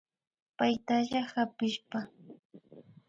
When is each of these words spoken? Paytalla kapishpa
Paytalla 0.57 1.21
kapishpa 1.31 1.99